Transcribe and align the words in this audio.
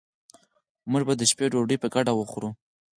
موږ 0.91 1.03
به 1.07 1.13
د 1.17 1.21
شپې 1.31 1.45
ډوډي 1.51 1.77
په 1.79 1.87
ګډه 1.93 2.11
وخورو 2.15 2.49